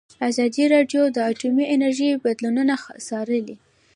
[0.29, 2.73] ازادي راډیو د اټومي انرژي بدلونونه
[3.07, 3.55] څارلي.